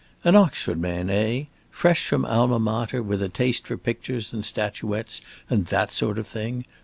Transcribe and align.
An 0.23 0.35
Oxford 0.35 0.79
man, 0.79 1.11
eh? 1.11 1.43
Fresh 1.69 2.07
from 2.07 2.25
Alma 2.25 2.57
Mater 2.57 3.03
with 3.03 3.21
a 3.21 3.29
taste 3.29 3.67
for 3.67 3.77
pictures 3.77 4.33
and 4.33 4.43
statuettes 4.43 5.21
and 5.47 5.67
that 5.67 5.91
sort 5.91 6.17
of 6.17 6.25
thing! 6.25 6.65